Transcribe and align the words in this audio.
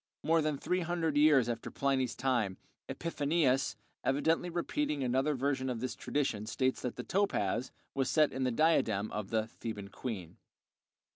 More 0.23 0.41
than 0.41 0.57
three 0.57 0.79
hundred 0.79 1.15
years 1.15 1.47
after 1.47 1.69
Pliny's 1.69 2.15
time, 2.15 2.57
Epiphanius, 2.89 3.75
evidently 4.03 4.49
repeating 4.49 5.03
another 5.03 5.35
version 5.35 5.69
of 5.69 5.79
this 5.79 5.93
tradition, 5.95 6.47
states 6.47 6.81
that 6.81 6.95
the 6.95 7.03
"topaz" 7.03 7.71
was 7.93 8.09
set 8.09 8.33
in 8.33 8.43
the 8.43 8.49
diadem 8.49 9.11
of 9.11 9.29
the 9.29 9.45
"Theban 9.45 9.89
queen." 9.89 10.37